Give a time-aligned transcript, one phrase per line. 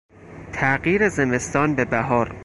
[0.53, 2.35] تغییر زمستان به بهار